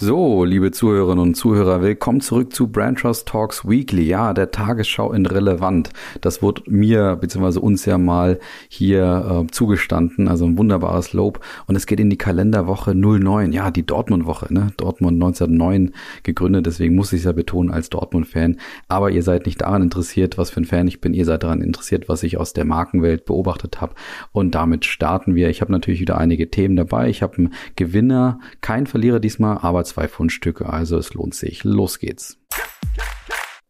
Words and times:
So, 0.00 0.44
liebe 0.44 0.70
Zuhörerinnen 0.70 1.18
und 1.18 1.34
Zuhörer, 1.34 1.82
willkommen 1.82 2.20
zurück 2.20 2.52
zu 2.52 2.68
Brand 2.68 3.00
Trust 3.00 3.26
Talks 3.26 3.66
Weekly. 3.66 4.04
Ja, 4.04 4.32
der 4.32 4.52
Tagesschau 4.52 5.12
in 5.12 5.26
Relevant. 5.26 5.90
Das 6.20 6.40
wurde 6.40 6.62
mir 6.68 7.16
bzw. 7.16 7.58
uns 7.58 7.84
ja 7.84 7.98
mal 7.98 8.38
hier 8.68 9.42
äh, 9.48 9.50
zugestanden. 9.50 10.28
Also 10.28 10.44
ein 10.44 10.56
wunderbares 10.56 11.14
Lob. 11.14 11.44
Und 11.66 11.74
es 11.74 11.86
geht 11.86 11.98
in 11.98 12.10
die 12.10 12.16
Kalenderwoche 12.16 12.94
09. 12.94 13.52
Ja, 13.52 13.72
die 13.72 13.84
Dortmund-Woche. 13.84 14.54
Ne? 14.54 14.68
Dortmund 14.76 15.14
1909 15.14 15.92
gegründet. 16.22 16.66
Deswegen 16.66 16.94
muss 16.94 17.12
ich 17.12 17.18
es 17.18 17.24
ja 17.24 17.32
betonen 17.32 17.72
als 17.72 17.90
Dortmund-Fan. 17.90 18.58
Aber 18.86 19.10
ihr 19.10 19.24
seid 19.24 19.46
nicht 19.46 19.62
daran 19.62 19.82
interessiert, 19.82 20.38
was 20.38 20.50
für 20.50 20.60
ein 20.60 20.64
Fan 20.64 20.86
ich 20.86 21.00
bin. 21.00 21.12
Ihr 21.12 21.24
seid 21.24 21.42
daran 21.42 21.60
interessiert, 21.60 22.08
was 22.08 22.22
ich 22.22 22.38
aus 22.38 22.52
der 22.52 22.66
Markenwelt 22.66 23.24
beobachtet 23.24 23.80
habe. 23.80 23.94
Und 24.30 24.54
damit 24.54 24.84
starten 24.84 25.34
wir. 25.34 25.48
Ich 25.48 25.60
habe 25.60 25.72
natürlich 25.72 26.00
wieder 26.00 26.18
einige 26.18 26.52
Themen 26.52 26.76
dabei. 26.76 27.08
Ich 27.08 27.20
habe 27.20 27.36
einen 27.36 27.54
Gewinner, 27.74 28.38
kein 28.60 28.86
Verlierer 28.86 29.18
diesmal, 29.18 29.58
aber 29.60 29.87
zwei 29.88 30.08
Fundstücke, 30.08 30.66
also 30.66 30.96
es 30.96 31.14
lohnt 31.14 31.34
sich. 31.34 31.64
Los 31.64 31.98
geht's. 31.98 32.38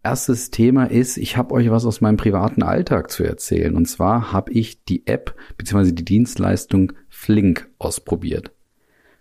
Erstes 0.02 0.50
Thema 0.50 0.84
ist, 0.84 1.16
ich 1.18 1.36
habe 1.36 1.54
euch 1.54 1.70
was 1.70 1.84
aus 1.84 2.00
meinem 2.00 2.16
privaten 2.16 2.62
Alltag 2.62 3.10
zu 3.10 3.24
erzählen. 3.24 3.74
Und 3.74 3.86
zwar 3.86 4.32
habe 4.32 4.52
ich 4.52 4.84
die 4.84 5.06
App 5.06 5.34
bzw. 5.56 5.92
die 5.92 6.04
Dienstleistung 6.04 6.92
Flink 7.09 7.68
ausprobiert. 7.78 8.52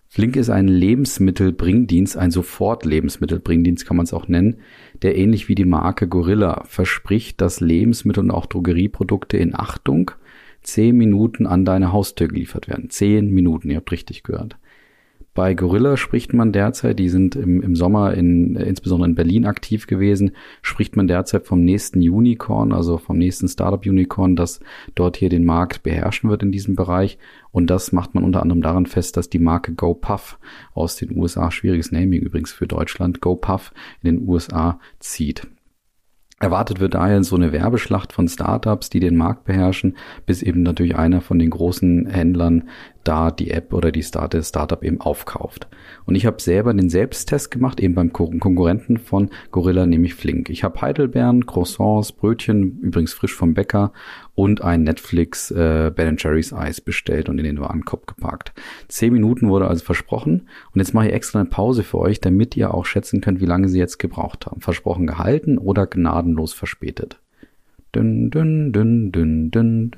Flink 0.08 0.38
ist 0.38 0.50
ein 0.50 0.68
Lebensmittelbringdienst, 0.68 2.16
ein 2.16 2.32
Sofort-Lebensmittelbringdienst 2.32 3.86
kann 3.86 3.98
man 3.98 4.06
es 4.06 4.14
auch 4.14 4.28
nennen, 4.30 4.62
der 5.02 5.18
ähnlich 5.18 5.50
wie 5.50 5.56
die 5.56 5.66
Marke 5.66 6.08
Gorilla 6.08 6.64
verspricht, 6.66 7.42
dass 7.42 7.60
Lebensmittel 7.60 8.24
und 8.24 8.32
auch 8.32 8.46
Drogerieprodukte 8.46 9.36
in 9.38 9.54
Achtung 9.54 10.12
zehn 10.62 10.96
Minuten 10.96 11.46
an 11.46 11.66
deine 11.66 11.92
Haustür 11.92 12.30
geliefert 12.30 12.70
werden. 12.70 12.90
Zehn 12.90 13.32
Minuten, 13.32 13.70
ihr 13.70 13.78
habt 13.78 13.92
richtig 13.92 14.24
gehört. 14.24 14.58
Bei 15.38 15.54
Gorilla 15.54 15.98
spricht 15.98 16.34
man 16.34 16.52
derzeit, 16.52 16.98
die 16.98 17.10
sind 17.10 17.36
im, 17.36 17.62
im 17.62 17.76
Sommer 17.76 18.16
in, 18.16 18.56
insbesondere 18.56 19.08
in 19.08 19.14
Berlin 19.14 19.46
aktiv 19.46 19.86
gewesen, 19.86 20.32
spricht 20.64 20.96
man 20.96 21.08
derzeit 21.08 21.46
vom 21.46 21.64
nächsten 21.64 22.00
Unicorn, 22.00 22.74
also 22.74 22.98
vom 22.98 23.20
nächsten 23.20 23.48
Startup-Unicorn, 23.48 24.36
das 24.36 24.62
dort 24.96 25.16
hier 25.16 25.30
den 25.30 25.46
Markt 25.46 25.84
beherrschen 25.84 26.32
wird 26.32 26.42
in 26.42 26.52
diesem 26.52 26.76
Bereich. 26.76 27.20
Und 27.52 27.70
das 27.70 27.92
macht 27.92 28.16
man 28.16 28.24
unter 28.24 28.42
anderem 28.42 28.64
daran 28.64 28.88
fest, 28.88 29.16
dass 29.16 29.30
die 29.30 29.38
Marke 29.38 29.76
GoPuff 29.76 30.40
aus 30.74 30.96
den 30.96 31.16
USA, 31.16 31.52
schwieriges 31.52 31.92
Naming 31.92 32.20
übrigens 32.20 32.52
für 32.52 32.66
Deutschland, 32.66 33.22
GoPuff 33.22 33.74
in 34.02 34.16
den 34.16 34.28
USA 34.28 34.80
zieht. 34.98 35.46
Erwartet 36.40 36.80
wird 36.80 36.94
daher 36.94 37.24
so 37.24 37.36
eine 37.36 37.52
Werbeschlacht 37.52 38.14
von 38.14 38.28
Startups, 38.28 38.92
die 38.92 39.00
den 39.00 39.16
Markt 39.16 39.46
beherrschen, 39.46 39.98
bis 40.28 40.44
eben 40.44 40.62
natürlich 40.62 40.96
einer 40.96 41.22
von 41.22 41.40
den 41.40 41.50
großen 41.50 42.06
Händlern 42.06 42.70
da 43.08 43.32
die 43.32 43.52
App 43.52 43.74
oder 43.74 43.92
die 43.92 44.04
Start 44.04 44.36
Startup 44.46 44.84
eben 44.84 45.00
aufkauft. 45.00 45.68
Und 46.06 46.16
ich 46.16 46.26
habe 46.26 46.42
selber 46.42 46.74
den 46.74 46.90
Selbsttest 46.90 47.52
gemacht, 47.52 47.80
eben 47.80 47.96
beim 47.96 48.12
Konkurrenten 48.12 48.98
von 48.98 49.30
Gorilla, 49.52 49.86
nämlich 49.86 50.16
Flink. 50.16 50.50
Ich 50.50 50.64
habe 50.64 50.82
Heidelbeeren, 50.82 51.46
Croissants, 51.46 52.12
Brötchen, 52.12 52.80
übrigens 52.82 53.14
frisch 53.14 53.34
vom 53.34 53.54
Bäcker 53.54 53.94
und 54.36 54.62
ein 54.62 54.84
Netflix 54.84 55.52
äh, 55.52 55.92
Ben 55.96 56.18
Jerry's 56.18 56.54
Eis 56.54 56.82
bestellt 56.82 57.30
und 57.30 57.38
in 57.40 57.46
den 57.46 57.60
Warenkorb 57.60 58.08
geparkt. 58.08 58.54
Zehn 58.88 59.14
Minuten 59.14 59.50
wurde 59.50 59.68
also 59.68 59.84
versprochen 59.86 60.48
und 60.74 60.80
jetzt 60.80 60.94
mache 60.94 61.08
ich 61.08 61.14
extra 61.14 61.40
eine 61.40 61.50
Pause 61.50 61.84
für 61.84 62.00
euch, 62.00 62.20
damit 62.20 62.58
ihr 62.58 62.74
auch 62.74 62.86
schätzen 62.86 63.22
könnt, 63.22 63.42
wie 63.42 63.46
lange 63.46 63.70
sie 63.70 63.80
jetzt 63.80 64.00
gebraucht 64.00 64.46
haben. 64.46 64.62
Versprochen 64.62 65.08
gehalten 65.08 65.58
oder 65.58 65.88
gnadenlos 65.88 66.54
verspätet. 66.54 67.20
Dün, 67.96 68.30
dün, 68.30 68.74
dün, 68.74 69.12
dün, 69.12 69.52
dün. 69.52 69.92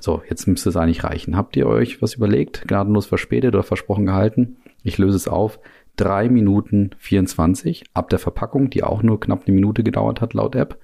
So, 0.00 0.22
jetzt 0.28 0.46
müsste 0.46 0.70
es 0.70 0.76
eigentlich 0.76 1.04
reichen. 1.04 1.36
Habt 1.36 1.56
ihr 1.56 1.66
euch 1.66 2.02
was 2.02 2.14
überlegt? 2.14 2.66
Gnadenlos 2.66 3.06
verspätet 3.06 3.54
oder 3.54 3.62
versprochen 3.62 4.06
gehalten? 4.06 4.56
Ich 4.82 4.98
löse 4.98 5.16
es 5.16 5.28
auf. 5.28 5.58
3 5.96 6.28
Minuten 6.28 6.90
24 6.98 7.84
ab 7.92 8.08
der 8.08 8.18
Verpackung, 8.18 8.70
die 8.70 8.84
auch 8.84 9.02
nur 9.02 9.18
knapp 9.18 9.44
eine 9.46 9.54
Minute 9.54 9.82
gedauert 9.82 10.20
hat 10.20 10.34
laut 10.34 10.54
App 10.54 10.78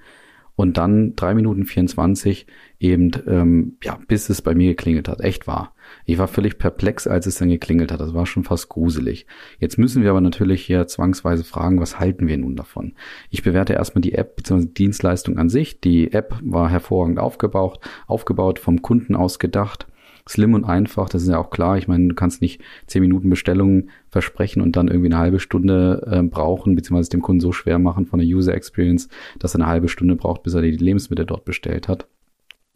und 0.56 0.76
dann 0.78 1.16
drei 1.16 1.34
Minuten 1.34 1.64
24 1.64 2.46
eben, 2.78 3.10
ähm, 3.26 3.76
ja, 3.82 3.98
bis 4.06 4.28
es 4.28 4.42
bei 4.42 4.54
mir 4.54 4.70
geklingelt 4.70 5.08
hat. 5.08 5.20
Echt 5.20 5.46
wahr. 5.46 5.74
Ich 6.04 6.18
war 6.18 6.28
völlig 6.28 6.58
perplex, 6.58 7.06
als 7.06 7.26
es 7.26 7.36
dann 7.36 7.48
geklingelt 7.48 7.90
hat. 7.90 8.00
Das 8.00 8.14
war 8.14 8.26
schon 8.26 8.44
fast 8.44 8.68
gruselig. 8.68 9.26
Jetzt 9.58 9.78
müssen 9.78 10.02
wir 10.02 10.10
aber 10.10 10.20
natürlich 10.20 10.64
hier 10.64 10.86
zwangsweise 10.86 11.44
fragen, 11.44 11.80
was 11.80 11.98
halten 11.98 12.28
wir 12.28 12.38
nun 12.38 12.56
davon? 12.56 12.94
Ich 13.30 13.42
bewerte 13.42 13.72
erstmal 13.72 14.02
die 14.02 14.14
App 14.14 14.36
bzw. 14.36 14.66
Dienstleistung 14.66 15.38
an 15.38 15.48
sich. 15.48 15.80
Die 15.80 16.12
App 16.12 16.38
war 16.42 16.68
hervorragend 16.70 17.18
aufgebaut, 17.18 17.80
aufgebaut, 18.06 18.58
vom 18.58 18.82
Kunden 18.82 19.16
aus 19.16 19.38
gedacht 19.38 19.86
slim 20.28 20.54
und 20.54 20.64
einfach, 20.64 21.08
das 21.08 21.22
ist 21.22 21.28
ja 21.28 21.38
auch 21.38 21.50
klar. 21.50 21.76
Ich 21.76 21.88
meine, 21.88 22.08
du 22.08 22.14
kannst 22.14 22.40
nicht 22.40 22.62
zehn 22.86 23.02
Minuten 23.02 23.28
Bestellungen 23.28 23.90
versprechen 24.08 24.62
und 24.62 24.76
dann 24.76 24.88
irgendwie 24.88 25.08
eine 25.08 25.18
halbe 25.18 25.40
Stunde 25.40 26.06
äh, 26.10 26.22
brauchen, 26.22 26.74
beziehungsweise 26.74 27.10
dem 27.10 27.22
Kunden 27.22 27.40
so 27.40 27.52
schwer 27.52 27.78
machen 27.78 28.06
von 28.06 28.18
der 28.18 28.28
User 28.28 28.54
Experience, 28.54 29.08
dass 29.38 29.54
er 29.54 29.60
eine 29.60 29.66
halbe 29.66 29.88
Stunde 29.88 30.16
braucht, 30.16 30.42
bis 30.42 30.54
er 30.54 30.62
die 30.62 30.70
Lebensmittel 30.70 31.26
dort 31.26 31.44
bestellt 31.44 31.88
hat. 31.88 32.08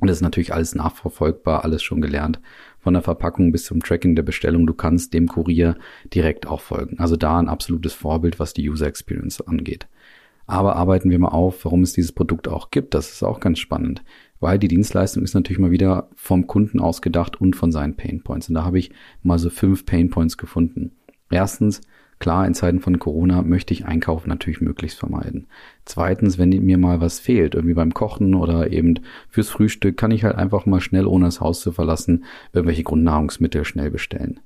Und 0.00 0.08
das 0.08 0.18
ist 0.18 0.22
natürlich 0.22 0.54
alles 0.54 0.74
nachverfolgbar, 0.74 1.64
alles 1.64 1.82
schon 1.82 2.00
gelernt. 2.00 2.40
Von 2.78 2.92
der 2.92 3.02
Verpackung 3.02 3.50
bis 3.50 3.64
zum 3.64 3.82
Tracking 3.82 4.14
der 4.14 4.22
Bestellung. 4.22 4.66
Du 4.66 4.74
kannst 4.74 5.12
dem 5.12 5.26
Kurier 5.26 5.76
direkt 6.14 6.46
auch 6.46 6.60
folgen. 6.60 7.00
Also 7.00 7.16
da 7.16 7.38
ein 7.38 7.48
absolutes 7.48 7.94
Vorbild, 7.94 8.38
was 8.38 8.54
die 8.54 8.68
User 8.68 8.86
Experience 8.86 9.40
angeht. 9.40 9.88
Aber 10.46 10.76
arbeiten 10.76 11.10
wir 11.10 11.18
mal 11.18 11.28
auf, 11.28 11.64
warum 11.64 11.82
es 11.82 11.94
dieses 11.94 12.12
Produkt 12.12 12.46
auch 12.46 12.70
gibt. 12.70 12.94
Das 12.94 13.10
ist 13.10 13.24
auch 13.24 13.40
ganz 13.40 13.58
spannend 13.58 14.02
weil 14.40 14.58
die 14.58 14.68
Dienstleistung 14.68 15.22
ist 15.22 15.34
natürlich 15.34 15.58
mal 15.58 15.70
wieder 15.70 16.08
vom 16.14 16.46
Kunden 16.46 16.80
ausgedacht 16.80 17.40
und 17.40 17.56
von 17.56 17.72
seinen 17.72 17.96
Painpoints. 17.96 18.48
Und 18.48 18.54
da 18.54 18.64
habe 18.64 18.78
ich 18.78 18.90
mal 19.22 19.38
so 19.38 19.50
fünf 19.50 19.84
Painpoints 19.84 20.36
gefunden. 20.36 20.92
Erstens, 21.30 21.80
klar, 22.18 22.46
in 22.46 22.54
Zeiten 22.54 22.80
von 22.80 22.98
Corona 22.98 23.42
möchte 23.42 23.74
ich 23.74 23.84
Einkaufen 23.84 24.28
natürlich 24.28 24.60
möglichst 24.60 24.98
vermeiden. 24.98 25.46
Zweitens, 25.84 26.38
wenn 26.38 26.50
mir 26.50 26.78
mal 26.78 27.00
was 27.00 27.18
fehlt, 27.20 27.54
irgendwie 27.54 27.74
beim 27.74 27.94
Kochen 27.94 28.34
oder 28.34 28.70
eben 28.70 29.00
fürs 29.28 29.48
Frühstück, 29.50 29.96
kann 29.96 30.10
ich 30.10 30.24
halt 30.24 30.36
einfach 30.36 30.66
mal 30.66 30.80
schnell, 30.80 31.06
ohne 31.06 31.26
das 31.26 31.40
Haus 31.40 31.60
zu 31.60 31.72
verlassen, 31.72 32.24
irgendwelche 32.52 32.84
Grundnahrungsmittel 32.84 33.64
schnell 33.64 33.90
bestellen. 33.90 34.40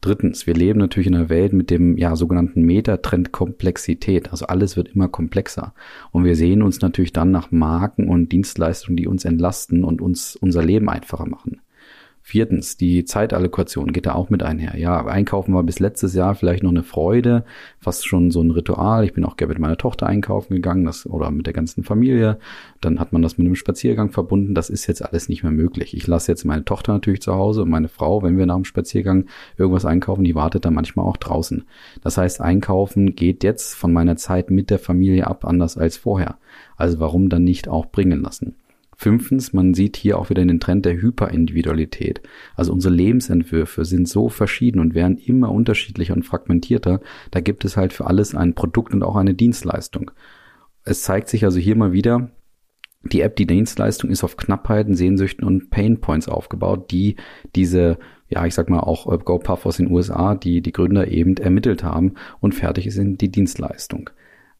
Drittens, 0.00 0.46
wir 0.46 0.54
leben 0.54 0.78
natürlich 0.78 1.06
in 1.06 1.14
einer 1.14 1.28
Welt 1.28 1.52
mit 1.52 1.70
dem 1.70 1.96
ja 1.96 2.16
sogenannten 2.16 2.62
Metatrend 2.62 3.32
Komplexität. 3.32 4.30
Also 4.30 4.46
alles 4.46 4.76
wird 4.76 4.88
immer 4.88 5.08
komplexer. 5.08 5.74
Und 6.10 6.24
wir 6.24 6.36
sehen 6.36 6.62
uns 6.62 6.80
natürlich 6.80 7.12
dann 7.12 7.30
nach 7.30 7.50
Marken 7.50 8.08
und 8.08 8.32
Dienstleistungen, 8.32 8.96
die 8.96 9.06
uns 9.06 9.24
entlasten 9.24 9.84
und 9.84 10.00
uns 10.00 10.36
unser 10.36 10.62
Leben 10.62 10.88
einfacher 10.88 11.26
machen. 11.26 11.60
Viertens, 12.24 12.76
die 12.76 13.04
Zeitallokation 13.04 13.92
geht 13.92 14.06
da 14.06 14.14
auch 14.14 14.30
mit 14.30 14.44
einher. 14.44 14.78
Ja, 14.78 15.04
einkaufen 15.04 15.54
war 15.54 15.64
bis 15.64 15.80
letztes 15.80 16.14
Jahr 16.14 16.36
vielleicht 16.36 16.62
noch 16.62 16.70
eine 16.70 16.84
Freude, 16.84 17.44
fast 17.80 18.06
schon 18.06 18.30
so 18.30 18.40
ein 18.40 18.52
Ritual. 18.52 19.04
Ich 19.04 19.12
bin 19.12 19.24
auch 19.24 19.36
gerne 19.36 19.54
mit 19.54 19.58
meiner 19.58 19.76
Tochter 19.76 20.06
einkaufen 20.06 20.54
gegangen, 20.54 20.84
das, 20.84 21.04
oder 21.04 21.32
mit 21.32 21.46
der 21.46 21.52
ganzen 21.52 21.82
Familie. 21.82 22.38
Dann 22.80 23.00
hat 23.00 23.12
man 23.12 23.22
das 23.22 23.38
mit 23.38 23.46
einem 23.46 23.56
Spaziergang 23.56 24.10
verbunden. 24.10 24.54
Das 24.54 24.70
ist 24.70 24.86
jetzt 24.86 25.04
alles 25.04 25.28
nicht 25.28 25.42
mehr 25.42 25.50
möglich. 25.50 25.96
Ich 25.96 26.06
lasse 26.06 26.30
jetzt 26.30 26.44
meine 26.44 26.64
Tochter 26.64 26.92
natürlich 26.92 27.22
zu 27.22 27.34
Hause 27.34 27.62
und 27.62 27.70
meine 27.70 27.88
Frau, 27.88 28.22
wenn 28.22 28.38
wir 28.38 28.46
nach 28.46 28.54
dem 28.54 28.64
Spaziergang 28.64 29.26
irgendwas 29.58 29.84
einkaufen, 29.84 30.22
die 30.22 30.36
wartet 30.36 30.64
dann 30.64 30.74
manchmal 30.74 31.06
auch 31.06 31.16
draußen. 31.16 31.64
Das 32.02 32.18
heißt, 32.18 32.40
einkaufen 32.40 33.16
geht 33.16 33.42
jetzt 33.42 33.74
von 33.74 33.92
meiner 33.92 34.16
Zeit 34.16 34.48
mit 34.48 34.70
der 34.70 34.78
Familie 34.78 35.26
ab, 35.26 35.44
anders 35.44 35.76
als 35.76 35.96
vorher. 35.96 36.38
Also 36.76 37.00
warum 37.00 37.28
dann 37.28 37.42
nicht 37.42 37.66
auch 37.66 37.86
bringen 37.86 38.22
lassen? 38.22 38.54
Fünftens, 39.02 39.52
man 39.52 39.74
sieht 39.74 39.96
hier 39.96 40.16
auch 40.16 40.30
wieder 40.30 40.44
den 40.44 40.60
Trend 40.60 40.86
der 40.86 40.94
Hyperindividualität. 40.94 42.22
Also 42.54 42.72
unsere 42.72 42.94
Lebensentwürfe 42.94 43.84
sind 43.84 44.08
so 44.08 44.28
verschieden 44.28 44.78
und 44.78 44.94
werden 44.94 45.18
immer 45.18 45.50
unterschiedlicher 45.50 46.14
und 46.14 46.22
fragmentierter. 46.22 47.00
Da 47.32 47.40
gibt 47.40 47.64
es 47.64 47.76
halt 47.76 47.92
für 47.92 48.06
alles 48.06 48.36
ein 48.36 48.54
Produkt 48.54 48.94
und 48.94 49.02
auch 49.02 49.16
eine 49.16 49.34
Dienstleistung. 49.34 50.12
Es 50.84 51.02
zeigt 51.02 51.28
sich 51.28 51.44
also 51.44 51.58
hier 51.58 51.74
mal 51.74 51.92
wieder, 51.92 52.30
die 53.02 53.22
App, 53.22 53.34
die 53.34 53.48
Dienstleistung 53.48 54.08
ist 54.08 54.22
auf 54.22 54.36
Knappheiten, 54.36 54.94
Sehnsüchten 54.94 55.44
und 55.44 55.70
Painpoints 55.70 56.28
aufgebaut, 56.28 56.92
die 56.92 57.16
diese, 57.56 57.98
ja, 58.28 58.46
ich 58.46 58.54
sag 58.54 58.70
mal 58.70 58.78
auch 58.78 59.06
GoPuff 59.24 59.66
aus 59.66 59.78
den 59.78 59.90
USA, 59.90 60.36
die 60.36 60.62
die 60.62 60.72
Gründer 60.72 61.08
eben 61.08 61.36
ermittelt 61.38 61.82
haben 61.82 62.14
und 62.38 62.54
fertig 62.54 62.86
ist 62.86 62.98
in 62.98 63.18
die 63.18 63.32
Dienstleistung. 63.32 64.10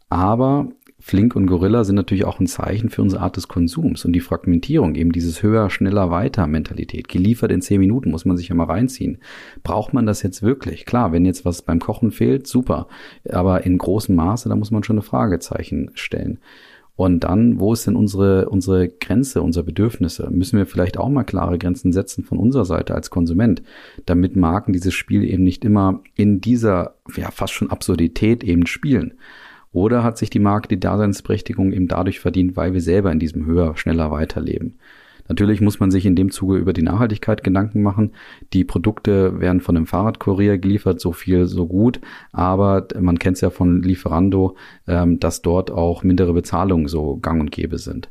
Aber 0.08 0.68
Flink 1.04 1.34
und 1.34 1.48
Gorilla 1.48 1.82
sind 1.82 1.96
natürlich 1.96 2.24
auch 2.24 2.38
ein 2.38 2.46
Zeichen 2.46 2.88
für 2.88 3.02
unsere 3.02 3.22
Art 3.22 3.36
des 3.36 3.48
Konsums 3.48 4.04
und 4.04 4.12
die 4.12 4.20
Fragmentierung, 4.20 4.94
eben 4.94 5.10
dieses 5.10 5.42
höher, 5.42 5.68
schneller, 5.68 6.10
weiter 6.12 6.46
Mentalität. 6.46 7.08
Geliefert 7.08 7.50
in 7.50 7.60
zehn 7.60 7.80
Minuten 7.80 8.12
muss 8.12 8.24
man 8.24 8.36
sich 8.36 8.48
ja 8.48 8.54
mal 8.54 8.66
reinziehen. 8.66 9.18
Braucht 9.64 9.94
man 9.94 10.06
das 10.06 10.22
jetzt 10.22 10.44
wirklich? 10.44 10.86
Klar, 10.86 11.10
wenn 11.10 11.26
jetzt 11.26 11.44
was 11.44 11.62
beim 11.62 11.80
Kochen 11.80 12.12
fehlt, 12.12 12.46
super. 12.46 12.86
Aber 13.28 13.66
in 13.66 13.78
großem 13.78 14.14
Maße, 14.14 14.48
da 14.48 14.54
muss 14.54 14.70
man 14.70 14.84
schon 14.84 14.94
eine 14.94 15.02
Fragezeichen 15.02 15.90
stellen. 15.94 16.38
Und 16.94 17.24
dann, 17.24 17.58
wo 17.58 17.72
ist 17.72 17.84
denn 17.88 17.96
unsere, 17.96 18.48
unsere 18.48 18.88
Grenze, 18.88 19.42
unsere 19.42 19.64
Bedürfnisse? 19.64 20.30
Müssen 20.30 20.56
wir 20.56 20.66
vielleicht 20.66 20.98
auch 20.98 21.08
mal 21.08 21.24
klare 21.24 21.58
Grenzen 21.58 21.92
setzen 21.92 22.22
von 22.22 22.38
unserer 22.38 22.64
Seite 22.64 22.94
als 22.94 23.10
Konsument, 23.10 23.62
damit 24.06 24.36
Marken 24.36 24.72
dieses 24.72 24.94
Spiel 24.94 25.24
eben 25.24 25.42
nicht 25.42 25.64
immer 25.64 26.00
in 26.14 26.40
dieser, 26.40 26.94
ja, 27.16 27.32
fast 27.32 27.54
schon 27.54 27.70
Absurdität 27.70 28.44
eben 28.44 28.66
spielen. 28.66 29.14
Oder 29.72 30.02
hat 30.02 30.18
sich 30.18 30.30
die 30.30 30.38
Marke 30.38 30.68
die 30.68 30.80
Daseinsberechtigung 30.80 31.72
eben 31.72 31.88
dadurch 31.88 32.20
verdient, 32.20 32.56
weil 32.56 32.74
wir 32.74 32.80
selber 32.80 33.10
in 33.10 33.18
diesem 33.18 33.46
höher, 33.46 33.76
schneller 33.76 34.10
weiterleben? 34.10 34.78
Natürlich 35.28 35.60
muss 35.60 35.80
man 35.80 35.90
sich 35.90 36.04
in 36.04 36.16
dem 36.16 36.30
Zuge 36.30 36.56
über 36.56 36.72
die 36.72 36.82
Nachhaltigkeit 36.82 37.44
Gedanken 37.44 37.82
machen. 37.82 38.12
Die 38.52 38.64
Produkte 38.64 39.40
werden 39.40 39.60
von 39.60 39.76
einem 39.76 39.86
Fahrradkurier 39.86 40.58
geliefert, 40.58 41.00
so 41.00 41.12
viel, 41.12 41.46
so 41.46 41.66
gut. 41.66 42.00
Aber 42.32 42.86
man 43.00 43.18
kennt 43.18 43.36
es 43.36 43.40
ja 43.40 43.50
von 43.50 43.82
Lieferando, 43.82 44.56
ähm, 44.86 45.20
dass 45.20 45.40
dort 45.40 45.70
auch 45.70 46.02
mindere 46.02 46.34
Bezahlungen 46.34 46.88
so 46.88 47.16
gang 47.16 47.40
und 47.40 47.50
gäbe 47.50 47.78
sind. 47.78 48.10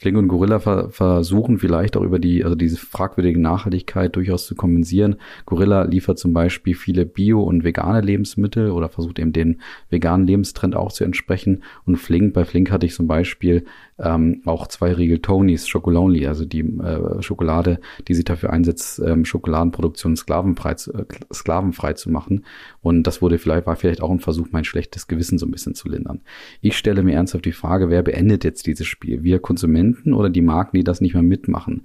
Flink 0.00 0.16
und 0.16 0.28
Gorilla 0.28 0.60
ver 0.60 0.90
versuchen 0.90 1.58
vielleicht 1.58 1.96
auch 1.96 2.02
über 2.02 2.20
die, 2.20 2.44
also 2.44 2.54
diese 2.54 2.76
fragwürdige 2.76 3.40
Nachhaltigkeit 3.40 4.14
durchaus 4.14 4.46
zu 4.46 4.54
kompensieren. 4.54 5.16
Gorilla 5.44 5.82
liefert 5.82 6.20
zum 6.20 6.32
Beispiel 6.32 6.76
viele 6.76 7.04
bio- 7.04 7.42
und 7.42 7.64
vegane 7.64 8.00
Lebensmittel 8.00 8.70
oder 8.70 8.88
versucht 8.88 9.18
eben 9.18 9.32
den 9.32 9.60
veganen 9.90 10.24
Lebenstrend 10.24 10.76
auch 10.76 10.92
zu 10.92 11.02
entsprechen. 11.02 11.64
Und 11.84 11.96
Flink, 11.96 12.32
bei 12.32 12.44
Flink 12.44 12.70
hatte 12.70 12.86
ich 12.86 12.94
zum 12.94 13.08
Beispiel 13.08 13.64
ähm, 13.98 14.42
auch 14.44 14.68
zwei 14.68 14.92
Riegel 14.92 15.18
Tonys 15.18 15.68
Chocolonely, 15.68 16.28
also 16.28 16.44
die 16.44 16.60
äh, 16.60 17.20
Schokolade, 17.20 17.80
die 18.06 18.14
sich 18.14 18.24
dafür 18.24 18.50
einsetzt, 18.50 19.02
ähm, 19.04 19.24
Schokoladenproduktion 19.24 20.14
sklavenfrei 20.14 20.74
zu, 20.74 20.94
äh, 20.94 21.06
sklavenfrei 21.34 21.94
zu 21.94 22.08
machen. 22.08 22.44
Und 22.82 23.02
das 23.08 23.20
wurde 23.20 23.38
vielleicht, 23.38 23.66
war 23.66 23.74
vielleicht 23.74 24.00
auch 24.00 24.12
ein 24.12 24.20
Versuch, 24.20 24.46
mein 24.52 24.62
schlechtes 24.62 25.08
Gewissen 25.08 25.38
so 25.38 25.46
ein 25.46 25.50
bisschen 25.50 25.74
zu 25.74 25.88
lindern. 25.88 26.20
Ich 26.60 26.78
stelle 26.78 27.02
mir 27.02 27.14
ernsthaft 27.14 27.46
die 27.46 27.52
Frage, 27.52 27.90
wer 27.90 28.04
beendet 28.04 28.44
jetzt 28.44 28.64
dieses 28.68 28.86
Spiel? 28.86 29.24
Wir 29.24 29.40
Konsumenten 29.40 29.87
oder 30.12 30.30
die 30.30 30.42
Marken, 30.42 30.76
die 30.76 30.84
das 30.84 31.00
nicht 31.00 31.14
mehr 31.14 31.22
mitmachen? 31.22 31.82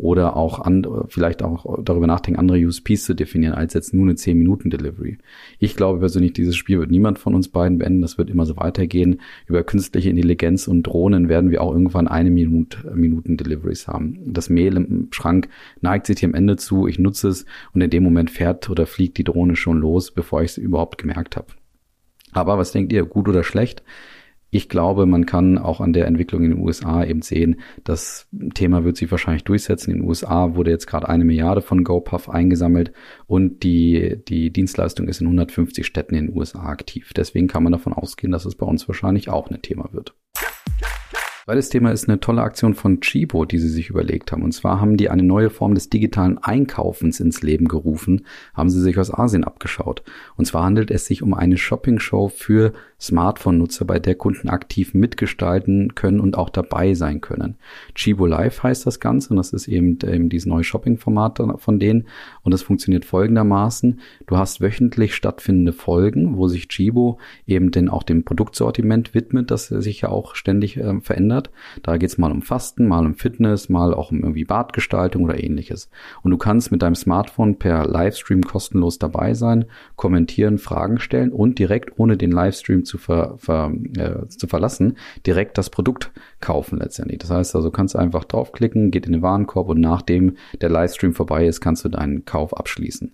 oder 0.00 0.34
auch 0.34 0.60
an, 0.60 0.86
vielleicht 1.08 1.42
auch 1.42 1.82
darüber 1.82 2.06
nachdenken, 2.06 2.40
andere 2.40 2.58
USPs 2.64 3.04
zu 3.04 3.14
definieren, 3.14 3.52
als 3.52 3.74
jetzt 3.74 3.92
nur 3.92 4.04
eine 4.04 4.14
10-Minuten-Delivery. 4.14 5.18
Ich 5.58 5.76
glaube 5.76 5.98
persönlich, 5.98 6.32
dieses 6.32 6.56
Spiel 6.56 6.78
wird 6.78 6.90
niemand 6.90 7.18
von 7.18 7.34
uns 7.34 7.48
beiden 7.48 7.76
beenden. 7.76 8.00
Das 8.00 8.16
wird 8.16 8.30
immer 8.30 8.46
so 8.46 8.56
weitergehen. 8.56 9.20
Über 9.46 9.62
künstliche 9.62 10.08
Intelligenz 10.08 10.68
und 10.68 10.84
Drohnen 10.84 11.28
werden 11.28 11.50
wir 11.50 11.62
auch 11.62 11.72
irgendwann 11.72 12.08
eine 12.08 12.30
Minute, 12.30 12.90
Minuten 12.94 13.36
Deliveries 13.36 13.88
haben. 13.88 14.18
Das 14.24 14.48
Mehl 14.48 14.76
im 14.76 15.08
Schrank 15.10 15.48
neigt 15.82 16.06
sich 16.06 16.20
hier 16.20 16.30
am 16.30 16.34
Ende 16.34 16.56
zu. 16.56 16.86
Ich 16.86 16.98
nutze 16.98 17.28
es 17.28 17.44
und 17.74 17.82
in 17.82 17.90
dem 17.90 18.02
Moment 18.02 18.30
fährt 18.30 18.70
oder 18.70 18.86
fliegt 18.86 19.18
die 19.18 19.24
Drohne 19.24 19.54
schon 19.54 19.80
los, 19.80 20.12
bevor 20.12 20.42
ich 20.42 20.52
es 20.52 20.58
überhaupt 20.58 20.96
gemerkt 20.96 21.36
habe. 21.36 21.48
Aber 22.32 22.56
was 22.56 22.72
denkt 22.72 22.90
ihr, 22.92 23.04
gut 23.04 23.28
oder 23.28 23.42
schlecht? 23.42 23.82
Ich 24.50 24.68
glaube, 24.68 25.06
man 25.06 25.26
kann 25.26 25.58
auch 25.58 25.80
an 25.80 25.92
der 25.92 26.06
Entwicklung 26.06 26.42
in 26.42 26.50
den 26.50 26.60
USA 26.60 27.04
eben 27.04 27.22
sehen, 27.22 27.60
das 27.84 28.26
Thema 28.54 28.84
wird 28.84 28.96
sich 28.96 29.10
wahrscheinlich 29.10 29.44
durchsetzen. 29.44 29.92
In 29.92 29.98
den 29.98 30.08
USA 30.08 30.54
wurde 30.56 30.70
jetzt 30.70 30.86
gerade 30.86 31.08
eine 31.08 31.24
Milliarde 31.24 31.62
von 31.62 31.84
GoPuff 31.84 32.28
eingesammelt 32.28 32.92
und 33.26 33.62
die, 33.62 34.20
die 34.26 34.52
Dienstleistung 34.52 35.08
ist 35.08 35.20
in 35.20 35.28
150 35.28 35.86
Städten 35.86 36.14
in 36.14 36.26
den 36.26 36.36
USA 36.36 36.64
aktiv. 36.66 37.12
Deswegen 37.14 37.46
kann 37.46 37.62
man 37.62 37.72
davon 37.72 37.92
ausgehen, 37.92 38.32
dass 38.32 38.44
es 38.44 38.56
bei 38.56 38.66
uns 38.66 38.88
wahrscheinlich 38.88 39.28
auch 39.28 39.50
ein 39.50 39.62
Thema 39.62 39.88
wird. 39.92 40.14
Zweites 41.50 41.68
Thema 41.68 41.90
ist 41.90 42.08
eine 42.08 42.20
tolle 42.20 42.42
Aktion 42.42 42.74
von 42.74 43.00
Chibo, 43.00 43.44
die 43.44 43.58
sie 43.58 43.68
sich 43.68 43.88
überlegt 43.90 44.30
haben. 44.30 44.44
Und 44.44 44.52
zwar 44.52 44.80
haben 44.80 44.96
die 44.96 45.10
eine 45.10 45.24
neue 45.24 45.50
Form 45.50 45.74
des 45.74 45.88
digitalen 45.88 46.38
Einkaufens 46.38 47.18
ins 47.18 47.42
Leben 47.42 47.66
gerufen, 47.66 48.24
haben 48.54 48.70
sie 48.70 48.80
sich 48.80 48.96
aus 48.98 49.12
Asien 49.12 49.42
abgeschaut. 49.42 50.04
Und 50.36 50.44
zwar 50.44 50.62
handelt 50.62 50.92
es 50.92 51.06
sich 51.06 51.22
um 51.24 51.34
eine 51.34 51.56
Shopping-Show 51.56 52.28
für 52.28 52.72
Smartphone-Nutzer, 53.00 53.84
bei 53.84 53.98
der 53.98 54.14
Kunden 54.16 54.48
aktiv 54.48 54.94
mitgestalten 54.94 55.94
können 55.94 56.20
und 56.20 56.36
auch 56.36 56.50
dabei 56.50 56.94
sein 56.94 57.20
können. 57.20 57.56
Chibo 57.94 58.26
Live 58.26 58.62
heißt 58.62 58.86
das 58.86 59.00
Ganze 59.00 59.30
und 59.30 59.36
das 59.36 59.52
ist 59.52 59.68
eben, 59.68 59.98
eben 60.04 60.28
dieses 60.28 60.46
neue 60.46 60.64
Shopping-Format 60.64 61.40
von 61.56 61.78
denen. 61.78 62.06
Und 62.42 62.52
es 62.52 62.62
funktioniert 62.62 63.04
folgendermaßen. 63.04 64.00
Du 64.26 64.36
hast 64.36 64.60
wöchentlich 64.60 65.14
stattfindende 65.14 65.72
Folgen, 65.72 66.36
wo 66.36 66.48
sich 66.48 66.68
Chibo 66.68 67.18
eben 67.46 67.70
denn 67.70 67.88
auch 67.88 68.02
dem 68.02 68.24
Produktsortiment 68.24 69.14
widmet, 69.14 69.50
das 69.50 69.68
sich 69.68 70.00
ja 70.00 70.08
auch 70.08 70.34
ständig 70.34 70.76
äh, 70.76 71.00
verändert 71.00 71.20
verändert. 71.20 71.50
Da 71.82 71.96
geht 71.96 72.10
es 72.10 72.18
mal 72.18 72.32
um 72.32 72.42
Fasten, 72.42 72.88
mal 72.88 73.06
um 73.06 73.14
Fitness, 73.14 73.68
mal 73.68 73.94
auch 73.94 74.10
um 74.10 74.20
irgendwie 74.20 74.44
Badgestaltung 74.44 75.24
oder 75.24 75.42
ähnliches. 75.42 75.90
Und 76.22 76.30
du 76.30 76.38
kannst 76.38 76.72
mit 76.72 76.82
deinem 76.82 76.94
Smartphone 76.94 77.56
per 77.56 77.86
Livestream 77.86 78.42
kostenlos 78.42 78.98
dabei 78.98 79.34
sein, 79.34 79.66
kommentieren, 79.96 80.58
Fragen 80.58 80.98
stellen 80.98 81.32
und 81.32 81.58
direkt, 81.58 81.98
ohne 81.98 82.16
den 82.16 82.32
Livestream 82.32 82.84
zu, 82.90 82.98
ver, 82.98 83.34
ver, 83.38 83.72
äh, 83.96 84.28
zu 84.28 84.48
verlassen, 84.48 84.96
direkt 85.26 85.56
das 85.56 85.70
Produkt 85.70 86.10
kaufen 86.40 86.78
letztendlich. 86.78 87.18
Das 87.20 87.30
heißt 87.30 87.54
also, 87.54 87.70
kannst 87.70 87.96
einfach 87.96 88.24
draufklicken, 88.24 88.90
geht 88.90 89.06
in 89.06 89.12
den 89.12 89.22
Warenkorb 89.22 89.68
und 89.68 89.80
nachdem 89.80 90.36
der 90.60 90.68
Livestream 90.68 91.14
vorbei 91.14 91.46
ist, 91.46 91.60
kannst 91.60 91.84
du 91.84 91.88
deinen 91.88 92.24
Kauf 92.24 92.56
abschließen. 92.56 93.12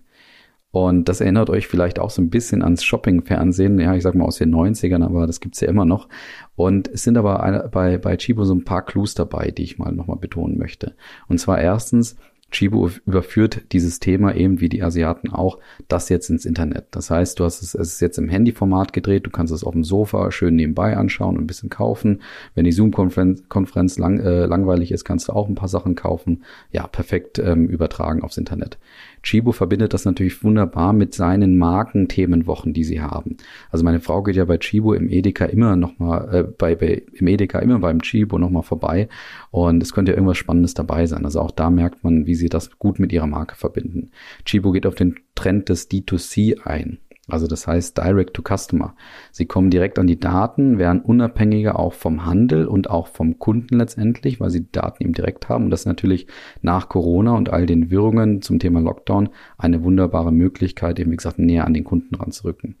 Und 0.71 1.07
das 1.07 1.21
erinnert 1.21 1.49
euch 1.49 1.67
vielleicht 1.67 1.97
auch 1.97 2.09
so 2.09 2.21
ein 2.21 2.29
bisschen 2.29 2.61
ans 2.61 2.83
Shopping-Fernsehen, 2.83 3.79
ja, 3.79 3.95
ich 3.95 4.03
sag 4.03 4.15
mal 4.15 4.25
aus 4.25 4.37
den 4.37 4.53
90ern, 4.53 5.03
aber 5.03 5.25
das 5.25 5.39
gibt's 5.39 5.61
ja 5.61 5.69
immer 5.69 5.85
noch. 5.85 6.09
Und 6.55 6.87
es 6.87 7.03
sind 7.03 7.17
aber 7.17 7.69
bei, 7.71 7.97
bei 7.97 8.17
Chibo 8.17 8.43
so 8.43 8.53
ein 8.53 8.65
paar 8.65 8.83
Clues 8.83 9.13
dabei, 9.13 9.51
die 9.51 9.63
ich 9.63 9.77
mal 9.77 9.93
nochmal 9.93 10.17
betonen 10.17 10.57
möchte. 10.57 10.95
Und 11.29 11.39
zwar 11.39 11.59
erstens, 11.59 12.17
Chibo 12.49 12.89
überführt 13.05 13.63
dieses 13.73 13.99
Thema 13.99 14.33
eben 14.33 14.61
wie 14.61 14.69
die 14.69 14.81
Asiaten 14.81 15.29
auch, 15.33 15.59
das 15.87 16.07
jetzt 16.07 16.29
ins 16.29 16.45
Internet. 16.45 16.85
Das 16.91 17.09
heißt, 17.09 17.39
du 17.39 17.43
hast 17.43 17.61
es, 17.61 17.75
es 17.75 17.93
ist 17.93 17.99
jetzt 17.99 18.17
im 18.17 18.29
Handyformat 18.29 18.93
gedreht, 18.93 19.25
du 19.25 19.29
kannst 19.29 19.53
es 19.53 19.63
auf 19.63 19.73
dem 19.73 19.83
Sofa 19.83 20.31
schön 20.31 20.55
nebenbei 20.55 20.95
anschauen 20.95 21.35
und 21.35 21.43
ein 21.43 21.47
bisschen 21.47 21.69
kaufen. 21.69 22.21
Wenn 22.55 22.63
die 22.63 22.71
Zoom-Konferenz 22.71 23.97
lang, 23.97 24.19
äh, 24.19 24.45
langweilig 24.45 24.91
ist, 24.91 25.03
kannst 25.03 25.27
du 25.27 25.33
auch 25.33 25.49
ein 25.49 25.55
paar 25.55 25.67
Sachen 25.67 25.95
kaufen. 25.95 26.43
Ja, 26.71 26.87
perfekt 26.87 27.37
ähm, 27.39 27.67
übertragen 27.67 28.23
aufs 28.23 28.37
Internet. 28.37 28.77
Chibo 29.23 29.51
verbindet 29.51 29.93
das 29.93 30.05
natürlich 30.05 30.41
wunderbar 30.43 30.93
mit 30.93 31.13
seinen 31.13 31.57
Markenthemenwochen, 31.57 32.71
die 32.71 32.85
sie 32.85 33.01
haben. 33.01 33.35
Also 33.71 33.83
meine 33.83 33.99
Frau 33.99 34.23
geht 34.23 34.37
ja 34.37 34.45
bei 34.45 34.57
Chibo 34.57 34.93
im 34.93 35.09
Edeka 35.09 35.45
immer 35.45 35.75
noch 35.75 35.99
mal 35.99 36.33
äh, 36.33 36.43
bei, 36.43 36.75
bei 36.75 37.03
im 37.11 37.27
Edeka 37.27 37.59
immer 37.59 37.79
beim 37.79 38.01
Chibo 38.01 38.37
noch 38.37 38.49
mal 38.49 38.61
vorbei 38.61 39.09
und 39.51 39.83
es 39.83 39.93
könnte 39.93 40.11
ja 40.11 40.17
irgendwas 40.17 40.37
Spannendes 40.37 40.75
dabei 40.75 41.07
sein. 41.07 41.25
Also 41.25 41.41
auch 41.41 41.51
da 41.51 41.69
merkt 41.69 42.05
man, 42.05 42.25
wie 42.25 42.35
sie 42.37 42.49
das 42.49 42.79
gut 42.79 42.99
mit 42.99 43.11
ihrer 43.11 43.27
Marke 43.27 43.55
verbinden. 43.55 44.11
Chibo 44.45 44.71
geht 44.71 44.85
auf 44.85 44.95
den 44.95 45.15
Trend 45.35 45.69
des 45.69 45.89
D2C 45.89 46.61
ein. 46.63 46.99
Also 47.29 47.45
das 47.47 47.67
heißt 47.67 47.97
Direct 47.97 48.33
to 48.33 48.41
Customer. 48.41 48.95
Sie 49.31 49.45
kommen 49.45 49.69
direkt 49.69 49.99
an 49.99 50.07
die 50.07 50.19
Daten, 50.19 50.77
werden 50.77 51.01
unabhängiger 51.01 51.77
auch 51.77 51.93
vom 51.93 52.25
Handel 52.25 52.67
und 52.67 52.89
auch 52.89 53.07
vom 53.07 53.37
Kunden 53.37 53.77
letztendlich, 53.77 54.39
weil 54.39 54.49
sie 54.49 54.61
die 54.61 54.71
Daten 54.71 55.03
eben 55.03 55.13
direkt 55.13 55.49
haben. 55.49 55.65
Und 55.65 55.71
das 55.71 55.81
ist 55.81 55.87
natürlich 55.87 56.27
nach 56.61 56.87
Corona 56.87 57.35
und 57.35 57.49
all 57.49 57.65
den 57.65 57.91
Wirrungen 57.91 58.41
zum 58.41 58.59
Thema 58.59 58.79
Lockdown 58.79 59.29
eine 59.57 59.83
wunderbare 59.83 60.31
Möglichkeit, 60.31 60.99
eben 60.99 61.11
wie 61.11 61.17
gesagt 61.17 61.37
näher 61.37 61.65
an 61.65 61.73
den 61.73 61.83
Kunden 61.83 62.15
ranzurücken. 62.15 62.77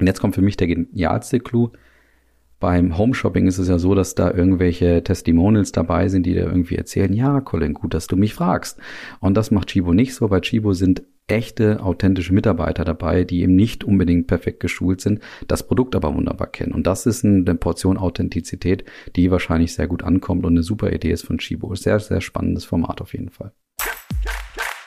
Und 0.00 0.06
jetzt 0.08 0.20
kommt 0.20 0.34
für 0.34 0.42
mich 0.42 0.56
der 0.56 0.66
genialste 0.66 1.38
Clou. 1.38 1.70
Beim 2.62 2.96
Home 2.96 3.12
Shopping 3.12 3.48
ist 3.48 3.58
es 3.58 3.66
ja 3.66 3.80
so, 3.80 3.96
dass 3.96 4.14
da 4.14 4.30
irgendwelche 4.30 5.02
Testimonials 5.02 5.72
dabei 5.72 6.06
sind, 6.06 6.26
die 6.26 6.34
dir 6.34 6.44
irgendwie 6.44 6.76
erzählen, 6.76 7.12
ja, 7.12 7.40
Colin, 7.40 7.74
gut, 7.74 7.92
dass 7.92 8.06
du 8.06 8.16
mich 8.16 8.34
fragst. 8.34 8.78
Und 9.18 9.36
das 9.36 9.50
macht 9.50 9.70
Chibo 9.70 9.92
nicht 9.92 10.14
so. 10.14 10.28
Bei 10.28 10.38
Chibo 10.38 10.72
sind 10.72 11.02
echte, 11.26 11.82
authentische 11.82 12.32
Mitarbeiter 12.32 12.84
dabei, 12.84 13.24
die 13.24 13.42
eben 13.42 13.56
nicht 13.56 13.82
unbedingt 13.82 14.28
perfekt 14.28 14.60
geschult 14.60 15.00
sind, 15.00 15.18
das 15.48 15.66
Produkt 15.66 15.96
aber 15.96 16.14
wunderbar 16.14 16.46
kennen. 16.46 16.70
Und 16.70 16.86
das 16.86 17.04
ist 17.04 17.24
eine 17.24 17.56
Portion 17.56 17.96
Authentizität, 17.98 18.84
die 19.16 19.32
wahrscheinlich 19.32 19.74
sehr 19.74 19.88
gut 19.88 20.04
ankommt 20.04 20.46
und 20.46 20.52
eine 20.52 20.62
super 20.62 20.92
Idee 20.92 21.10
ist 21.10 21.26
von 21.26 21.38
Chibo. 21.38 21.74
Sehr, 21.74 21.98
sehr 21.98 22.20
spannendes 22.20 22.64
Format 22.64 23.00
auf 23.00 23.12
jeden 23.12 23.30
Fall. 23.30 23.50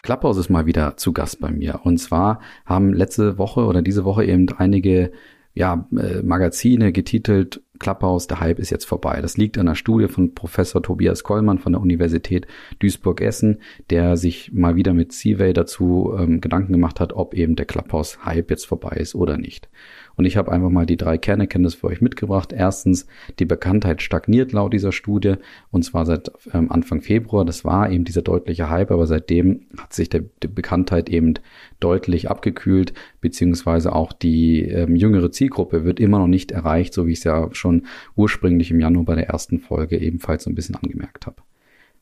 Clubhouse 0.02 0.38
ist 0.38 0.50
mal 0.50 0.66
wieder 0.66 0.96
zu 0.96 1.12
Gast 1.12 1.42
bei 1.42 1.52
mir. 1.52 1.82
Und 1.84 1.98
zwar 1.98 2.40
haben 2.66 2.94
letzte 2.94 3.38
Woche 3.38 3.66
oder 3.66 3.82
diese 3.82 4.06
Woche 4.06 4.24
eben 4.24 4.48
einige 4.56 5.12
ja, 5.56 5.88
äh, 5.98 6.22
Magazine 6.22 6.92
getitelt 6.92 7.62
Clubhouse, 7.80 8.28
der 8.28 8.42
Hype 8.42 8.60
ist 8.60 8.70
jetzt 8.70 8.86
vorbei. 8.86 9.20
Das 9.22 9.38
liegt 9.38 9.58
an 9.58 9.68
einer 9.68 9.76
Studie 9.76 10.08
von 10.08 10.36
Professor 10.36 10.84
Tobias 10.84 11.24
Kollmann 11.24 11.60
von 11.60 11.72
der 11.72 11.82
Universität 11.82 12.46
Duisburg-Essen, 12.80 13.60
der 13.90 14.18
sich 14.18 14.52
mal 14.54 14.76
wieder 14.76 14.94
mit 14.94 15.14
Seaway 15.14 15.54
dazu 15.54 16.14
ähm, 16.18 16.42
Gedanken 16.42 16.74
gemacht 16.74 17.00
hat, 17.00 17.14
ob 17.14 17.34
eben 17.34 17.56
der 17.56 17.66
Clubhouse-Hype 17.66 18.50
jetzt 18.50 18.66
vorbei 18.66 18.98
ist 18.98 19.16
oder 19.16 19.38
nicht. 19.38 19.70
Und 20.18 20.26
ich 20.26 20.38
habe 20.38 20.52
einfach 20.52 20.70
mal 20.70 20.86
die 20.86 20.98
drei 20.98 21.18
Kernerkenntnisse 21.18 21.78
für 21.78 21.88
euch 21.88 22.02
mitgebracht. 22.02 22.54
Erstens, 22.54 23.08
die 23.40 23.46
Bekanntheit 23.46 24.02
stagniert 24.02 24.52
laut 24.52 24.74
dieser 24.74 24.92
Studie 24.92 25.36
und 25.72 25.84
zwar 25.84 26.06
seit 26.06 26.32
ähm, 26.54 26.72
Anfang 26.72 27.02
Februar. 27.02 27.46
Das 27.46 27.66
war 27.66 27.90
eben 27.90 28.06
dieser 28.06 28.22
deutliche 28.22 28.70
Hype, 28.70 28.92
aber 28.92 29.08
seitdem 29.08 29.66
hat 29.78 29.94
sich 29.94 30.10
der, 30.10 30.24
die 30.42 30.48
Bekanntheit 30.48 31.10
eben 31.10 31.36
deutlich 31.80 32.30
abgekühlt, 32.30 32.94
beziehungsweise 33.22 33.94
auch 33.94 34.14
die 34.14 34.62
ähm, 34.62 34.96
jüngere 34.96 35.32
Zielgruppe 35.32 35.86
wird 35.86 36.00
immer 36.00 36.20
noch 36.20 36.28
nicht 36.28 36.52
erreicht, 36.52 36.94
so 36.94 37.08
wie 37.08 37.12
ich 37.12 37.20
es 37.20 37.24
ja 37.26 37.50
schon 37.52 37.84
ursprünglich 38.16 38.72
im 38.72 38.80
Januar 38.80 39.06
bei 39.06 39.16
der 39.16 39.28
ersten 39.28 39.60
Folge 39.60 39.98
ebenfalls 39.98 40.44
so 40.44 40.50
ein 40.50 40.56
bisschen 40.56 40.76
angemerkt 40.76 41.26
habe. 41.26 41.38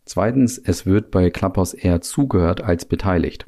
Zweitens, 0.05 0.57
es 0.57 0.85
wird 0.85 1.11
bei 1.11 1.29
Clubhouse 1.29 1.73
eher 1.73 2.01
zugehört 2.01 2.61
als 2.61 2.85
beteiligt. 2.85 3.45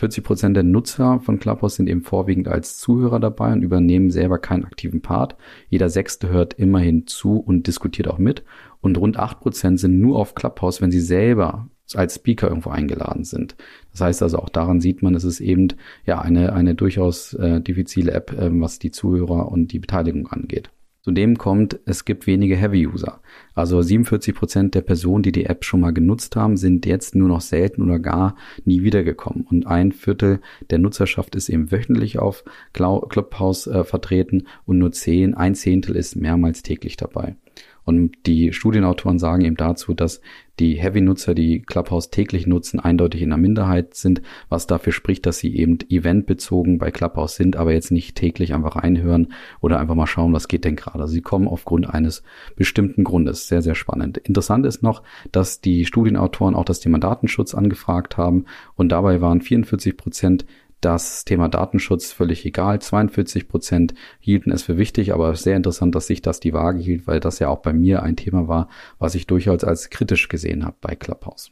40 0.00 0.24
Prozent 0.24 0.56
der 0.56 0.62
Nutzer 0.62 1.20
von 1.20 1.38
Clubhouse 1.38 1.74
sind 1.76 1.86
eben 1.86 2.00
vorwiegend 2.00 2.48
als 2.48 2.78
Zuhörer 2.78 3.20
dabei 3.20 3.52
und 3.52 3.60
übernehmen 3.60 4.10
selber 4.10 4.38
keinen 4.38 4.64
aktiven 4.64 5.02
Part. 5.02 5.36
Jeder 5.68 5.90
Sechste 5.90 6.30
hört 6.30 6.54
immerhin 6.54 7.06
zu 7.06 7.36
und 7.36 7.66
diskutiert 7.66 8.08
auch 8.08 8.16
mit. 8.16 8.42
Und 8.80 8.96
rund 8.96 9.18
8 9.18 9.40
Prozent 9.40 9.78
sind 9.78 10.00
nur 10.00 10.18
auf 10.18 10.34
Clubhouse, 10.34 10.80
wenn 10.80 10.90
sie 10.90 11.00
selber 11.00 11.68
als 11.94 12.14
Speaker 12.14 12.48
irgendwo 12.48 12.70
eingeladen 12.70 13.24
sind. 13.24 13.56
Das 13.92 14.00
heißt 14.00 14.22
also 14.22 14.38
auch 14.38 14.48
daran 14.48 14.80
sieht 14.80 15.02
man, 15.02 15.14
es 15.14 15.24
ist 15.24 15.40
eben 15.40 15.68
ja 16.06 16.18
eine, 16.20 16.54
eine 16.54 16.74
durchaus 16.74 17.34
äh, 17.34 17.60
diffizile 17.60 18.12
App, 18.12 18.32
äh, 18.32 18.48
was 18.58 18.78
die 18.78 18.92
Zuhörer 18.92 19.52
und 19.52 19.72
die 19.72 19.80
Beteiligung 19.80 20.28
angeht. 20.28 20.70
Zudem 21.02 21.38
kommt, 21.38 21.80
es 21.86 22.04
gibt 22.04 22.26
wenige 22.26 22.56
Heavy-User. 22.56 23.20
Also 23.54 23.80
47 23.80 24.34
Prozent 24.34 24.74
der 24.74 24.82
Personen, 24.82 25.22
die 25.22 25.32
die 25.32 25.46
App 25.46 25.64
schon 25.64 25.80
mal 25.80 25.94
genutzt 25.94 26.36
haben, 26.36 26.58
sind 26.58 26.84
jetzt 26.84 27.14
nur 27.14 27.28
noch 27.28 27.40
selten 27.40 27.82
oder 27.82 27.98
gar 27.98 28.36
nie 28.66 28.82
wiedergekommen. 28.82 29.46
Und 29.48 29.66
ein 29.66 29.92
Viertel 29.92 30.40
der 30.68 30.78
Nutzerschaft 30.78 31.34
ist 31.36 31.48
eben 31.48 31.72
wöchentlich 31.72 32.18
auf 32.18 32.44
Clubhouse 32.74 33.66
äh, 33.66 33.84
vertreten 33.84 34.46
und 34.66 34.78
nur 34.78 34.92
zehn, 34.92 35.34
ein 35.34 35.54
Zehntel 35.54 35.96
ist 35.96 36.16
mehrmals 36.16 36.62
täglich 36.62 36.98
dabei. 36.98 37.36
Und 37.84 38.12
die 38.26 38.52
Studienautoren 38.52 39.18
sagen 39.18 39.44
eben 39.44 39.56
dazu, 39.56 39.94
dass 39.94 40.20
die 40.60 40.74
Heavy-Nutzer, 40.74 41.34
die 41.34 41.62
Clubhouse 41.62 42.10
täglich 42.10 42.46
nutzen, 42.46 42.78
eindeutig 42.78 43.22
in 43.22 43.30
der 43.30 43.38
Minderheit 43.38 43.94
sind, 43.94 44.20
was 44.48 44.66
dafür 44.66 44.92
spricht, 44.92 45.24
dass 45.24 45.38
sie 45.38 45.56
eben 45.56 45.78
eventbezogen 45.88 46.78
bei 46.78 46.90
Clubhouse 46.90 47.36
sind, 47.36 47.56
aber 47.56 47.72
jetzt 47.72 47.90
nicht 47.90 48.14
täglich 48.14 48.52
einfach 48.52 48.76
reinhören 48.76 49.32
oder 49.60 49.80
einfach 49.80 49.94
mal 49.94 50.06
schauen, 50.06 50.34
was 50.34 50.48
geht 50.48 50.64
denn 50.64 50.76
gerade. 50.76 51.08
Sie 51.08 51.22
kommen 51.22 51.48
aufgrund 51.48 51.88
eines 51.88 52.22
bestimmten 52.56 53.04
Grundes. 53.04 53.48
Sehr, 53.48 53.62
sehr 53.62 53.74
spannend. 53.74 54.18
Interessant 54.18 54.66
ist 54.66 54.82
noch, 54.82 55.02
dass 55.32 55.60
die 55.60 55.86
Studienautoren 55.86 56.54
auch 56.54 56.64
das 56.64 56.80
Thema 56.80 56.98
Datenschutz 56.98 57.54
angefragt 57.54 58.18
haben 58.18 58.44
und 58.76 58.90
dabei 58.90 59.20
waren 59.22 59.40
44 59.40 59.96
Prozent 59.96 60.44
das 60.80 61.24
Thema 61.24 61.48
Datenschutz 61.48 62.12
völlig 62.12 62.44
egal. 62.44 62.80
42 62.80 63.48
Prozent 63.48 63.94
hielten 64.18 64.50
es 64.50 64.62
für 64.62 64.78
wichtig, 64.78 65.12
aber 65.12 65.34
sehr 65.34 65.56
interessant, 65.56 65.94
dass 65.94 66.06
sich 66.06 66.22
das 66.22 66.40
die 66.40 66.52
Waage 66.52 66.78
hielt, 66.78 67.06
weil 67.06 67.20
das 67.20 67.38
ja 67.38 67.48
auch 67.48 67.60
bei 67.60 67.72
mir 67.72 68.02
ein 68.02 68.16
Thema 68.16 68.48
war, 68.48 68.68
was 68.98 69.14
ich 69.14 69.26
durchaus 69.26 69.64
als 69.64 69.90
kritisch 69.90 70.28
gesehen 70.28 70.64
habe 70.64 70.76
bei 70.80 70.94
Clubhouse. 70.94 71.50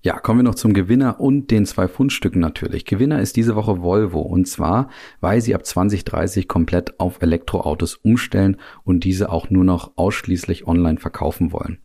Ja, 0.00 0.20
kommen 0.20 0.38
wir 0.38 0.44
noch 0.44 0.54
zum 0.54 0.74
Gewinner 0.74 1.18
und 1.18 1.50
den 1.50 1.66
zwei 1.66 1.88
Fundstücken 1.88 2.40
natürlich. 2.40 2.84
Gewinner 2.84 3.20
ist 3.20 3.36
diese 3.36 3.56
Woche 3.56 3.82
Volvo 3.82 4.20
und 4.20 4.46
zwar, 4.46 4.90
weil 5.20 5.40
sie 5.40 5.56
ab 5.56 5.66
2030 5.66 6.46
komplett 6.46 7.00
auf 7.00 7.20
Elektroautos 7.20 7.96
umstellen 7.96 8.58
und 8.84 9.02
diese 9.02 9.30
auch 9.30 9.50
nur 9.50 9.64
noch 9.64 9.92
ausschließlich 9.96 10.68
online 10.68 10.98
verkaufen 10.98 11.52
wollen 11.52 11.78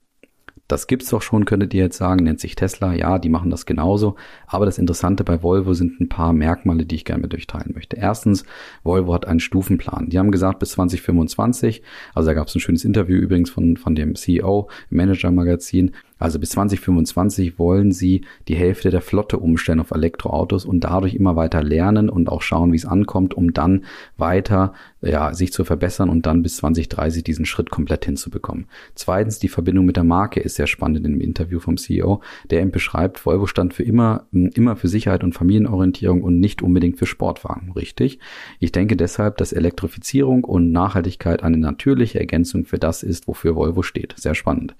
das 0.73 0.87
gibt's 0.87 1.09
doch 1.09 1.21
schon, 1.21 1.45
könntet 1.45 1.71
ihr 1.75 1.83
jetzt 1.83 1.99
sagen, 1.99 2.23
nennt 2.23 2.39
sich 2.39 2.55
Tesla. 2.55 2.93
Ja, 2.95 3.19
die 3.19 3.29
machen 3.29 3.51
das 3.51 3.67
genauso. 3.67 4.15
Aber 4.47 4.65
das 4.65 4.79
Interessante 4.79 5.23
bei 5.23 5.43
Volvo 5.43 5.75
sind 5.75 6.01
ein 6.01 6.09
paar 6.09 6.33
Merkmale, 6.33 6.87
die 6.87 6.95
ich 6.95 7.05
gerne 7.05 7.21
mit 7.21 7.35
euch 7.35 7.45
teilen 7.45 7.73
möchte. 7.75 7.95
Erstens, 7.95 8.43
Volvo 8.83 9.13
hat 9.13 9.27
einen 9.27 9.39
Stufenplan. 9.39 10.09
Die 10.09 10.17
haben 10.17 10.31
gesagt, 10.31 10.57
bis 10.57 10.71
2025, 10.71 11.83
also 12.15 12.27
da 12.27 12.33
gab 12.33 12.47
es 12.47 12.55
ein 12.55 12.59
schönes 12.59 12.85
Interview 12.85 13.17
übrigens 13.17 13.51
von, 13.51 13.77
von 13.77 13.93
dem 13.93 14.15
CEO 14.15 14.67
im 14.89 14.97
Manager 14.97 15.29
Magazin, 15.29 15.91
also 16.19 16.39
bis 16.39 16.49
2025 16.51 17.59
wollen 17.59 17.91
sie 17.91 18.21
die 18.47 18.55
Hälfte 18.55 18.89
der 18.89 19.01
Flotte 19.01 19.37
umstellen 19.37 19.79
auf 19.79 19.91
Elektroautos 19.91 20.65
und 20.65 20.81
dadurch 20.81 21.15
immer 21.15 21.35
weiter 21.35 21.63
lernen 21.63 22.09
und 22.09 22.29
auch 22.29 22.41
schauen, 22.41 22.71
wie 22.71 22.77
es 22.77 22.85
ankommt, 22.85 23.33
um 23.33 23.53
dann 23.53 23.85
weiter 24.17 24.73
ja, 25.01 25.33
sich 25.33 25.51
zu 25.51 25.65
verbessern 25.65 26.09
und 26.09 26.25
dann 26.25 26.43
bis 26.43 26.57
2030 26.57 27.23
diesen 27.23 27.45
Schritt 27.45 27.69
komplett 27.69 28.05
hinzubekommen. 28.05 28.67
Zweitens, 28.95 29.39
die 29.39 29.49
Verbindung 29.49 29.85
mit 29.85 29.97
der 29.97 30.03
Marke 30.03 30.39
ist 30.39 30.55
sehr 30.55 30.67
spannend 30.67 31.05
im 31.05 31.19
Interview 31.19 31.59
vom 31.59 31.77
CEO, 31.77 32.21
der 32.49 32.61
eben 32.61 32.71
beschreibt, 32.71 33.25
Volvo 33.25 33.45
stand 33.45 33.73
für 33.73 33.83
immer, 33.83 34.27
immer 34.31 34.75
für 34.75 34.87
Sicherheit 34.87 35.23
und 35.23 35.33
Familienorientierung 35.33 36.23
und 36.23 36.39
nicht 36.39 36.61
unbedingt 36.61 36.97
für 36.97 37.05
Sportwagen. 37.05 37.73
Richtig? 37.73 38.19
Ich 38.59 38.71
denke 38.71 38.95
deshalb, 38.95 39.37
dass 39.37 39.51
Elektrifizierung 39.51 40.43
und 40.43 40.71
Nachhaltigkeit 40.71 41.43
eine 41.43 41.57
natürliche 41.57 42.19
Ergänzung 42.19 42.65
für 42.65 42.79
das 42.79 43.03
ist, 43.03 43.27
wofür 43.27 43.55
Volvo 43.55 43.83
steht. 43.83 44.15
Sehr 44.17 44.35
spannend. 44.35 44.75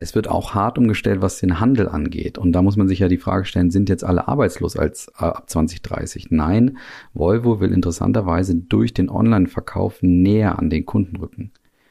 Es 0.00 0.14
wird 0.14 0.28
auch 0.28 0.54
hart 0.54 0.78
umgestellt, 0.78 1.22
was 1.22 1.40
den 1.40 1.58
Handel 1.58 1.88
angeht. 1.88 2.38
Und 2.38 2.52
da 2.52 2.62
muss 2.62 2.76
man 2.76 2.86
sich 2.86 3.00
ja 3.00 3.08
die 3.08 3.18
Frage 3.18 3.44
stellen, 3.44 3.70
sind 3.70 3.88
jetzt 3.88 4.04
alle 4.04 4.28
arbeitslos 4.28 4.76
als 4.76 5.08
äh, 5.18 5.24
ab 5.24 5.50
2030? 5.50 6.30
Nein, 6.30 6.78
Volvo 7.14 7.60
will 7.60 7.72
interessanterweise 7.72 8.54
durch 8.54 8.94
den 8.94 9.10
Online-Verkauf 9.10 9.98
näher 10.02 10.58
an 10.58 10.70
den 10.70 10.86
Kunden 10.86 11.16
rücken. 11.16 11.50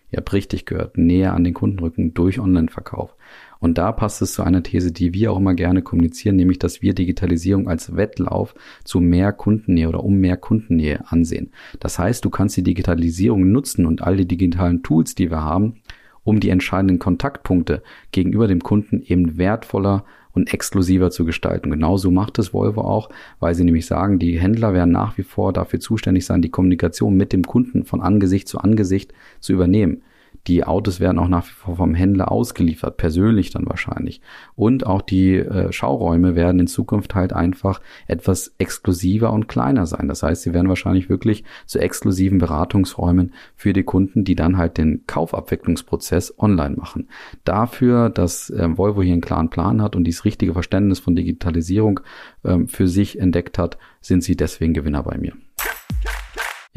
Ihr 0.10 0.18
habt 0.18 0.32
richtig 0.32 0.66
gehört, 0.66 0.98
näher 0.98 1.34
an 1.34 1.44
den 1.44 1.54
Kunden 1.54 1.80
rücken 1.80 2.14
durch 2.14 2.40
Online-Verkauf. 2.40 3.14
Und 3.60 3.78
da 3.78 3.92
passt 3.92 4.22
es 4.22 4.34
zu 4.34 4.44
einer 4.44 4.64
These, 4.64 4.94
die 4.94 5.14
wir 5.14 5.34
auch 5.34 5.38
immer 5.38 5.54
gerne 5.54 5.82
kommunizieren, 5.82 6.38
nämlich, 6.38 6.60
dass 6.60 6.82
wir 6.82 6.94
Digitalisierung 6.94 7.68
als 7.68 7.98
Wettlauf 7.98 8.56
zu 8.86 9.02
mehr 9.02 9.34
Kundennähe 9.34 9.90
oder 9.90 10.04
um 10.04 10.16
mehr 10.16 10.38
Kundennähe 10.38 11.04
ansehen. 11.12 11.52
Das 11.82 12.00
heißt, 12.00 12.24
du 12.24 12.30
kannst 12.30 12.56
die 12.56 12.64
Digitalisierung 12.64 13.52
nutzen 13.52 13.86
und 13.86 14.02
all 14.02 14.16
die 14.16 14.28
digitalen 14.28 14.82
Tools, 14.82 15.16
die 15.16 15.30
wir 15.30 15.44
haben, 15.44 15.82
um 16.28 16.42
die 16.42 16.50
entscheidenden 16.50 17.00
Kontaktpunkte 17.00 17.82
gegenüber 18.12 18.50
dem 18.50 18.62
Kunden 18.62 19.02
eben 19.02 19.38
wertvoller 19.38 20.04
und 20.34 20.54
exklusiver 20.54 21.10
zu 21.10 21.24
gestalten. 21.24 21.72
Genauso 21.72 22.12
macht 22.12 22.38
es 22.38 22.54
Volvo 22.54 22.82
auch, 22.82 23.10
weil 23.40 23.56
sie 23.56 23.64
nämlich 23.64 23.86
sagen, 23.86 24.20
die 24.20 24.38
Händler 24.38 24.74
werden 24.74 24.92
nach 24.92 25.18
wie 25.18 25.24
vor 25.24 25.54
dafür 25.54 25.80
zuständig 25.80 26.26
sein, 26.26 26.42
die 26.42 26.52
Kommunikation 26.52 27.16
mit 27.16 27.32
dem 27.32 27.44
Kunden 27.44 27.86
von 27.86 28.02
Angesicht 28.02 28.50
zu 28.50 28.60
Angesicht 28.60 29.14
zu 29.40 29.54
übernehmen. 29.54 30.02
Die 30.48 30.64
Autos 30.64 31.00
werden 31.02 31.20
auch 31.20 31.28
nach 31.28 31.46
wie 31.46 31.52
vor 31.52 31.76
vom 31.76 31.94
Händler 31.94 32.32
ausgeliefert, 32.32 32.96
persönlich 32.98 33.50
dann 33.50 33.68
wahrscheinlich. 33.68 34.22
Und 34.56 34.86
auch 34.86 35.02
die 35.02 35.36
äh, 35.36 35.72
Schauräume 35.74 36.36
werden 36.36 36.60
in 36.60 36.68
Zukunft 36.68 37.16
halt 37.16 37.34
einfach 37.34 37.82
etwas 38.08 38.54
exklusiver 38.58 39.34
und 39.34 39.48
kleiner 39.48 39.86
sein. 39.86 40.08
Das 40.08 40.24
heißt, 40.24 40.44
sie 40.44 40.54
werden 40.54 40.70
wahrscheinlich 40.70 41.10
wirklich 41.10 41.44
zu 41.66 41.80
exklusiven 41.80 42.38
Beratungsräumen 42.38 43.34
für 43.56 43.74
die 43.74 43.84
Kunden, 43.84 44.24
die 44.24 44.36
dann 44.36 44.58
halt 44.58 44.78
den 44.78 45.06
Kaufabwicklungsprozess 45.06 46.34
online 46.40 46.78
machen. 46.78 47.10
Dafür, 47.44 48.10
dass 48.10 48.50
äh, 48.50 48.78
Volvo 48.78 49.02
hier 49.02 49.14
einen 49.14 49.22
klaren 49.22 49.50
Plan 49.50 49.82
hat 49.82 49.96
und 49.96 50.06
dieses 50.06 50.24
richtige 50.24 50.54
Verständnis 50.54 51.00
von 51.00 51.16
Digitalisierung 51.16 52.00
äh, 52.44 52.60
für 52.68 52.88
sich 52.88 53.20
entdeckt 53.20 53.58
hat, 53.58 53.78
sind 54.00 54.24
sie 54.24 54.38
deswegen 54.38 54.74
Gewinner 54.74 55.04
bei 55.04 55.18
mir. 55.18 55.34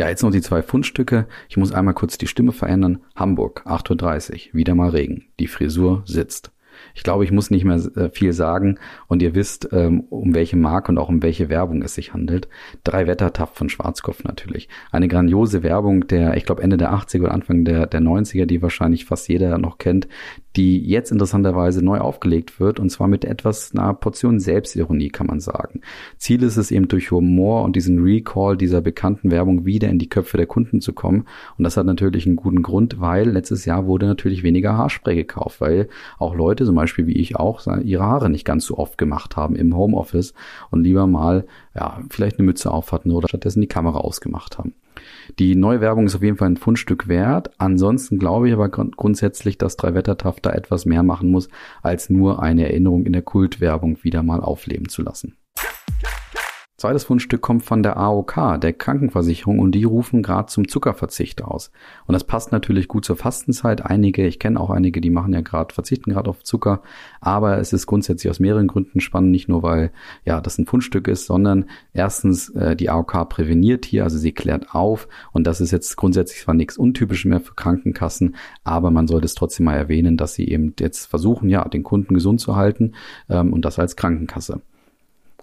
Ja, 0.01 0.09
jetzt 0.09 0.23
noch 0.23 0.31
die 0.31 0.41
zwei 0.41 0.63
Fundstücke. 0.63 1.27
Ich 1.51 1.59
muss 1.59 1.73
einmal 1.73 1.93
kurz 1.93 2.17
die 2.17 2.27
Stimme 2.27 2.53
verändern. 2.53 3.03
Hamburg, 3.15 3.65
8.30 3.67 4.33
Uhr, 4.49 4.55
wieder 4.55 4.75
mal 4.75 4.89
Regen. 4.89 5.27
Die 5.39 5.47
Frisur 5.47 6.05
sitzt. 6.07 6.53
Ich 6.95 7.03
glaube, 7.03 7.25
ich 7.25 7.33
muss 7.33 7.51
nicht 7.51 7.65
mehr 7.65 7.77
äh, 7.97 8.11
viel 8.11 8.33
sagen 8.33 8.79
und 9.07 9.23
ihr 9.23 9.35
wisst, 9.35 9.69
ähm, 9.73 10.05
um 10.11 10.35
welche 10.35 10.57
Marke 10.57 10.93
und 10.93 10.99
auch 10.99 11.09
um 11.09 11.23
welche 11.23 11.49
Werbung 11.49 11.83
es 11.83 11.95
sich 11.95 12.13
handelt. 12.13 12.49
Drei 12.85 13.07
Wettertaft 13.07 13.57
von 13.57 13.69
Schwarzkopf 13.69 14.25
natürlich. 14.25 14.69
Eine 14.91 15.09
grandiose 15.09 15.63
Werbung 15.63 16.07
der, 16.07 16.37
ich 16.37 16.45
glaube, 16.45 16.63
Ende 16.63 16.77
der 16.77 16.93
80er 16.93 17.23
oder 17.23 17.35
Anfang 17.35 17.65
der, 17.65 17.87
der 17.87 18.01
90er, 18.01 18.47
die 18.47 18.63
wahrscheinlich 18.63 19.05
fast 19.05 19.29
jeder 19.29 19.59
noch 19.59 19.79
kennt, 19.79 20.09
die 20.57 20.85
jetzt 20.85 21.13
interessanterweise 21.13 21.85
neu 21.85 21.99
aufgelegt 21.99 22.59
wird 22.59 22.81
und 22.81 22.91
zwar 22.91 23.09
mit 23.09 23.25
etwas 23.25 23.73
einer 23.73 23.95
Portion 23.95 24.41
Selbstironie, 24.41 25.09
kann 25.09 25.27
man 25.27 25.41
sagen. 25.41 25.81
Ziel 26.17 26.43
ist 26.43 26.57
es 26.57 26.71
eben 26.71 26.89
durch 26.89 27.11
Humor 27.11 27.63
und 27.63 27.77
diesen 27.77 28.03
Recall 28.03 28.57
dieser 28.57 28.81
bekannten 28.81 29.31
Werbung 29.31 29.65
wieder 29.65 29.89
in 29.89 29.99
die 29.99 30.09
Köpfe 30.09 30.37
der 30.37 30.47
Kunden 30.47 30.81
zu 30.81 30.93
kommen 30.93 31.27
und 31.57 31.65
das 31.65 31.77
hat 31.77 31.87
natürlich 31.87 32.27
einen 32.27 32.37
guten 32.37 32.63
Grund, 32.63 33.01
weil 33.01 33.31
letztes 33.31 33.65
Jahr 33.65 33.87
wurde 33.87 34.07
natürlich 34.07 34.43
weniger 34.43 34.77
Haarspray 34.77 35.15
gekauft, 35.15 35.61
weil 35.61 35.89
auch 36.19 36.35
Leute, 36.35 36.67
zum 36.71 36.77
Beispiel 36.77 37.09
wie 37.09 37.19
ich 37.19 37.35
auch, 37.35 37.67
ihre 37.83 38.05
Haare 38.05 38.31
nicht 38.31 38.45
ganz 38.45 38.65
so 38.65 38.79
oft 38.79 38.97
gemacht 38.97 39.35
haben 39.37 39.57
im 39.57 39.77
Homeoffice 39.77 40.35
und 40.71 40.85
lieber 40.85 41.09
mal, 41.09 41.45
ja, 41.75 41.99
vielleicht 42.11 42.39
eine 42.39 42.47
Mütze 42.47 42.71
auf 42.71 42.93
hatten 42.93 43.11
oder 43.11 43.27
stattdessen 43.27 43.61
die 43.61 43.67
Kamera 43.67 43.99
ausgemacht 43.99 44.57
haben. 44.57 44.75
Die 45.41 45.57
neue 45.57 45.81
Werbung 45.81 46.07
ist 46.07 46.15
auf 46.15 46.23
jeden 46.23 46.37
Fall 46.37 46.49
ein 46.49 46.57
Fundstück 46.57 47.09
wert. 47.09 47.51
Ansonsten 47.59 48.21
glaube 48.21 48.47
ich 48.47 48.55
aber 48.55 48.69
grundsätzlich, 48.69 49.59
dass 49.59 49.77
Dreiwettertaft 49.77 50.47
da 50.47 50.53
etwas 50.53 50.87
mehr 50.87 51.03
machen 51.03 51.33
muss, 51.33 51.49
als 51.83 52.09
nur 52.09 52.41
eine 52.41 52.69
Erinnerung 52.69 53.05
in 53.05 53.15
der 53.15 53.23
Kultwerbung 53.23 53.99
wieder 54.05 54.23
mal 54.23 54.39
aufleben 54.39 54.89
zu 54.89 55.03
lassen. 55.03 55.37
Zweites 56.81 57.05
Fundstück 57.05 57.43
kommt 57.43 57.63
von 57.63 57.83
der 57.83 57.99
AOK, 57.99 58.59
der 58.59 58.73
Krankenversicherung, 58.73 59.59
und 59.59 59.73
die 59.73 59.85
rufen 59.85 60.23
gerade 60.23 60.47
zum 60.47 60.67
Zuckerverzicht 60.67 61.43
aus. 61.43 61.73
Und 62.07 62.15
das 62.15 62.25
passt 62.25 62.53
natürlich 62.53 62.89
gut 62.89 63.05
zur 63.05 63.17
Fastenzeit. 63.17 63.85
Einige, 63.85 64.27
ich 64.27 64.39
kenne 64.39 64.59
auch 64.59 64.71
einige, 64.71 65.03
die 65.03 65.11
machen 65.11 65.35
ja 65.35 65.43
gerade, 65.43 65.75
verzichten 65.75 66.11
gerade 66.11 66.31
auf 66.31 66.43
Zucker, 66.43 66.81
aber 67.21 67.59
es 67.59 67.75
ist 67.75 67.87
grundsätzlich 67.87 68.31
aus 68.31 68.41
mehreren 68.41 68.67
Gründen 68.67 69.01
spannend, 69.01 69.31
nicht 69.31 69.47
nur 69.47 69.63
weil 69.63 69.93
ja 70.25 70.41
das 70.41 70.57
ein 70.57 70.65
Fundstück 70.65 71.07
ist, 71.07 71.27
sondern 71.27 71.67
erstens 71.93 72.49
äh, 72.55 72.75
die 72.75 72.89
AOK 72.89 73.29
präveniert 73.29 73.85
hier, 73.85 74.05
also 74.05 74.17
sie 74.17 74.33
klärt 74.33 74.75
auf 74.75 75.07
und 75.33 75.47
das 75.47 75.61
ist 75.61 75.73
jetzt 75.73 75.99
grundsätzlich 75.99 76.45
zwar 76.45 76.55
nichts 76.55 76.79
Untypisches 76.79 77.27
mehr 77.27 77.41
für 77.41 77.53
Krankenkassen, 77.53 78.37
aber 78.65 78.91
man 78.91 79.07
sollte 79.07 79.27
es 79.27 79.35
trotzdem 79.35 79.67
mal 79.67 79.77
erwähnen, 79.77 80.17
dass 80.17 80.33
sie 80.33 80.49
eben 80.49 80.73
jetzt 80.81 81.05
versuchen, 81.05 81.51
ja, 81.51 81.69
den 81.69 81.83
Kunden 81.83 82.15
gesund 82.15 82.41
zu 82.41 82.57
halten 82.57 82.95
ähm, 83.29 83.53
und 83.53 83.67
das 83.67 83.79
als 83.79 83.97
Krankenkasse. 83.97 84.63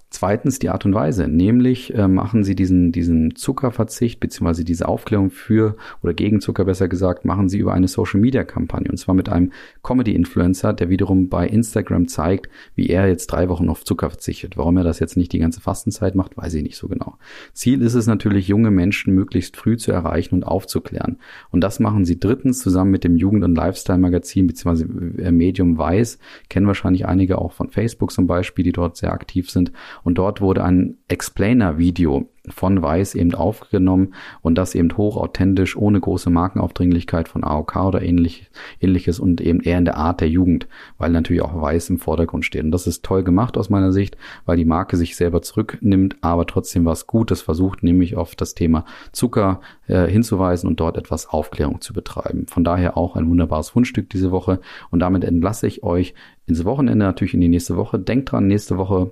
Zweitens 0.09 0.57
die 0.57 0.69
Art 0.69 0.85
und 0.85 0.93
Weise, 0.93 1.27
nämlich 1.27 1.93
äh, 1.93 2.07
machen 2.07 2.45
sie 2.45 2.55
diesen, 2.55 2.93
diesen 2.93 3.35
Zuckerverzicht 3.35 4.21
beziehungsweise 4.21 4.63
diese 4.63 4.87
Aufklärung 4.87 5.31
für 5.31 5.75
oder 6.01 6.13
gegen 6.13 6.39
Zucker 6.39 6.63
besser 6.63 6.87
gesagt, 6.87 7.25
machen 7.25 7.49
sie 7.49 7.57
über 7.57 7.73
eine 7.73 7.89
Social-Media-Kampagne 7.89 8.89
und 8.89 8.95
zwar 8.95 9.15
mit 9.15 9.27
einem 9.27 9.51
Comedy-Influencer, 9.83 10.71
der 10.71 10.87
wiederum 10.87 11.27
bei 11.27 11.45
Instagram 11.45 12.07
zeigt, 12.07 12.49
wie 12.73 12.87
er 12.87 13.09
jetzt 13.09 13.27
drei 13.27 13.49
Wochen 13.49 13.67
auf 13.67 13.83
Zucker 13.83 14.09
verzichtet. 14.09 14.55
Warum 14.55 14.77
er 14.77 14.85
das 14.85 14.99
jetzt 14.99 15.17
nicht 15.17 15.33
die 15.33 15.39
ganze 15.39 15.59
Fastenzeit 15.59 16.15
macht, 16.15 16.37
weiß 16.37 16.53
ich 16.53 16.63
nicht 16.63 16.77
so 16.77 16.87
genau. 16.87 17.17
Ziel 17.51 17.81
ist 17.81 17.93
es 17.93 18.07
natürlich, 18.07 18.47
junge 18.47 18.71
Menschen 18.71 19.13
möglichst 19.13 19.57
früh 19.57 19.75
zu 19.75 19.91
erreichen 19.91 20.35
und 20.35 20.45
aufzuklären. 20.45 21.17
Und 21.49 21.61
das 21.61 21.81
machen 21.81 22.05
sie 22.05 22.17
drittens 22.17 22.59
zusammen 22.59 22.91
mit 22.91 23.03
dem 23.03 23.17
Jugend- 23.17 23.43
und 23.43 23.55
Lifestyle-Magazin 23.55 24.47
beziehungsweise 24.47 24.85
äh, 25.17 25.33
Medium 25.33 25.77
Weiß, 25.77 26.17
kennen 26.47 26.65
wahrscheinlich 26.65 27.05
einige 27.05 27.39
auch 27.39 27.51
von 27.51 27.69
Facebook 27.69 28.13
zum 28.13 28.25
Beispiel, 28.25 28.63
die 28.63 28.71
dort 28.71 28.95
sehr 28.95 29.11
aktiv 29.11 29.51
sind 29.51 29.73
und 30.07 30.17
dort 30.17 30.39
wurde 30.39 30.63
ein 30.63 30.95
Explainer-Video 31.09 32.29
von 32.47 32.81
Weiß 32.81 33.13
eben 33.13 33.35
aufgenommen 33.35 34.13
und 34.41 34.57
das 34.57 34.73
eben 34.73 34.95
hoch 34.95 35.17
authentisch, 35.17 35.75
ohne 35.75 35.99
große 35.99 36.29
Markenaufdringlichkeit 36.29 37.27
von 37.27 37.43
AOK 37.43 37.75
oder 37.75 38.01
ähnlich, 38.01 38.49
ähnliches 38.79 39.19
und 39.19 39.41
eben 39.41 39.59
eher 39.59 39.79
in 39.79 39.83
der 39.83 39.97
Art 39.97 40.21
der 40.21 40.29
Jugend, 40.29 40.69
weil 40.97 41.11
natürlich 41.11 41.41
auch 41.41 41.61
Weiß 41.61 41.89
im 41.89 41.99
Vordergrund 41.99 42.45
steht. 42.45 42.63
Und 42.63 42.71
das 42.71 42.87
ist 42.87 43.03
toll 43.03 43.25
gemacht 43.25 43.57
aus 43.57 43.69
meiner 43.69 43.91
Sicht, 43.91 44.15
weil 44.45 44.55
die 44.55 44.63
Marke 44.63 44.95
sich 44.95 45.17
selber 45.17 45.41
zurücknimmt, 45.41 46.15
aber 46.21 46.45
trotzdem 46.45 46.85
was 46.85 47.05
Gutes 47.05 47.41
versucht, 47.41 47.83
nämlich 47.83 48.15
auf 48.15 48.33
das 48.33 48.53
Thema 48.53 48.85
Zucker 49.11 49.59
äh, 49.87 50.07
hinzuweisen 50.07 50.69
und 50.69 50.79
dort 50.79 50.95
etwas 50.95 51.27
Aufklärung 51.27 51.81
zu 51.81 51.91
betreiben. 51.91 52.45
Von 52.47 52.63
daher 52.63 52.95
auch 52.95 53.17
ein 53.17 53.29
wunderbares 53.29 53.71
Fundstück 53.71 54.09
diese 54.09 54.31
Woche 54.31 54.61
und 54.89 55.01
damit 55.01 55.25
entlasse 55.25 55.67
ich 55.67 55.83
euch 55.83 56.13
ins 56.45 56.63
Wochenende, 56.63 57.05
natürlich 57.05 57.33
in 57.33 57.41
die 57.41 57.49
nächste 57.49 57.75
Woche. 57.75 57.99
Denkt 57.99 58.31
dran, 58.31 58.47
nächste 58.47 58.77
Woche 58.77 59.11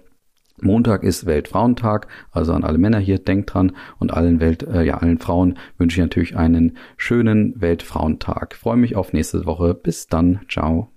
Montag 0.62 1.04
ist 1.04 1.26
Weltfrauentag, 1.26 2.08
also 2.32 2.54
an 2.54 2.64
alle 2.64 2.78
Männer 2.78 3.00
hier, 3.00 3.20
denkt 3.20 3.54
dran 3.54 3.74
und 4.00 4.14
allen 4.14 4.40
Welt, 4.40 4.64
äh, 4.64 4.84
ja, 4.84 4.98
allen 4.98 5.20
Frauen 5.20 5.58
wünsche 5.78 6.00
ich 6.00 6.06
natürlich 6.06 6.38
einen 6.38 6.78
schönen 6.98 7.60
Weltfrauentag. 7.60 8.56
freue 8.56 8.78
mich 8.78 8.96
auf 8.96 9.14
nächste 9.14 9.46
Woche. 9.46 9.74
Bis 9.74 10.08
dann. 10.08 10.42
Ciao. 10.50 10.90